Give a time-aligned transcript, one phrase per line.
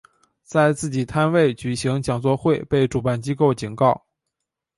[0.43, 4.07] 在自己摊位举行讲座会被主办机构警告。